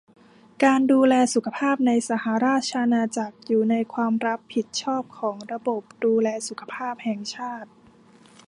[0.63, 7.69] การดูแลสุขภาพในสหราชอาณาจักรอยู่ในความรับผิดชอบของระบบดูแลสุขภาพแห่งชาติ